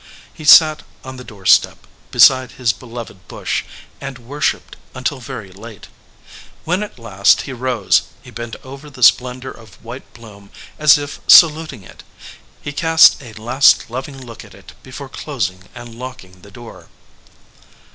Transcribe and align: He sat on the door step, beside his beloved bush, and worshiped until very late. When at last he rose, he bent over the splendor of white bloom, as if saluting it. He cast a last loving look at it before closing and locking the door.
He 0.33 0.45
sat 0.45 0.81
on 1.03 1.17
the 1.17 1.23
door 1.23 1.45
step, 1.45 1.85
beside 2.09 2.53
his 2.53 2.73
beloved 2.73 3.27
bush, 3.27 3.63
and 4.01 4.17
worshiped 4.17 4.75
until 4.95 5.19
very 5.19 5.51
late. 5.51 5.89
When 6.65 6.81
at 6.81 6.97
last 6.97 7.41
he 7.43 7.53
rose, 7.53 8.01
he 8.19 8.31
bent 8.31 8.55
over 8.63 8.89
the 8.89 9.03
splendor 9.03 9.51
of 9.51 9.75
white 9.85 10.11
bloom, 10.15 10.49
as 10.79 10.97
if 10.97 11.19
saluting 11.27 11.83
it. 11.83 12.01
He 12.63 12.71
cast 12.71 13.21
a 13.21 13.33
last 13.33 13.91
loving 13.91 14.19
look 14.25 14.43
at 14.43 14.55
it 14.55 14.73
before 14.81 15.07
closing 15.07 15.65
and 15.75 15.93
locking 15.93 16.41
the 16.41 16.49
door. 16.49 16.89